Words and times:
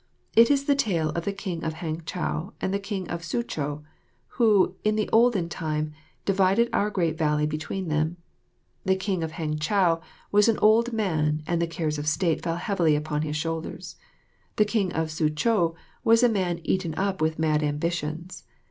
It 0.35 0.49
is 0.49 0.65
the 0.65 0.73
tale 0.73 1.09
of 1.11 1.25
the 1.25 1.31
King 1.31 1.63
of 1.63 1.75
Hangchow 1.75 2.53
and 2.59 2.73
the 2.73 2.79
King 2.79 3.07
of 3.07 3.21
Soochow 3.21 3.83
who, 4.29 4.73
in 4.83 4.95
the 4.95 5.07
olden 5.13 5.47
time, 5.47 5.93
divided 6.25 6.69
our 6.73 6.89
great 6.89 7.19
valley 7.19 7.45
between 7.45 7.87
them. 7.87 8.17
The 8.83 8.95
King 8.95 9.21
of 9.23 9.33
Hangchow 9.33 10.01
was 10.31 10.47
an 10.47 10.57
old 10.57 10.91
man 10.91 11.43
and 11.45 11.61
the 11.61 11.67
cares 11.67 11.99
of 11.99 12.07
state 12.07 12.41
fell 12.41 12.55
heavily 12.57 12.95
upon 12.95 13.21
his 13.21 13.37
shoulders. 13.37 13.95
The 14.55 14.65
King 14.65 14.91
of 14.91 15.09
Soochow 15.11 15.75
was 16.03 16.23
a 16.23 16.29
man, 16.29 16.61
eaten 16.63 16.95
up 16.95 17.21
with 17.21 17.37
mad 17.37 17.61
ambitions. 17.61 18.43